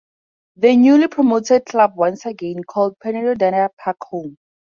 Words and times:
The 0.55 0.75
newly 0.75 1.07
promoted 1.09 1.67
club 1.67 1.93
once 1.95 2.25
again 2.25 2.63
called 2.63 2.95
Penydarren 3.05 3.69
Park 3.77 3.97
home. 4.09 4.35